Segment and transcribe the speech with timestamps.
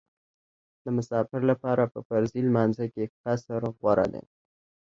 [0.83, 4.23] د مسافر لپاره په فرضي لمانځه کې قصر غوره دی